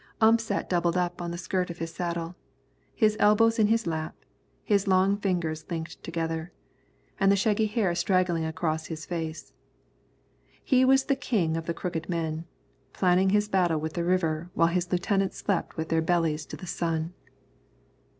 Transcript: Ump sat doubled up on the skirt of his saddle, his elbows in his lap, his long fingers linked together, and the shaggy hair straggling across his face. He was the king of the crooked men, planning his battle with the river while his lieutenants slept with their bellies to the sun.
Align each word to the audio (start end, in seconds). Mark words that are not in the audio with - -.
Ump 0.19 0.41
sat 0.41 0.67
doubled 0.67 0.97
up 0.97 1.21
on 1.21 1.29
the 1.29 1.37
skirt 1.37 1.69
of 1.69 1.77
his 1.77 1.93
saddle, 1.93 2.35
his 2.95 3.15
elbows 3.19 3.59
in 3.59 3.67
his 3.67 3.85
lap, 3.85 4.15
his 4.63 4.87
long 4.87 5.15
fingers 5.15 5.63
linked 5.69 6.01
together, 6.01 6.51
and 7.19 7.31
the 7.31 7.35
shaggy 7.35 7.67
hair 7.67 7.93
straggling 7.93 8.43
across 8.43 8.87
his 8.87 9.05
face. 9.05 9.53
He 10.63 10.83
was 10.83 11.03
the 11.03 11.15
king 11.15 11.55
of 11.55 11.67
the 11.67 11.75
crooked 11.75 12.09
men, 12.09 12.45
planning 12.93 13.29
his 13.29 13.47
battle 13.47 13.79
with 13.79 13.93
the 13.93 14.03
river 14.03 14.49
while 14.55 14.69
his 14.69 14.91
lieutenants 14.91 15.37
slept 15.37 15.77
with 15.77 15.89
their 15.89 16.01
bellies 16.01 16.47
to 16.47 16.57
the 16.57 16.65
sun. 16.65 17.13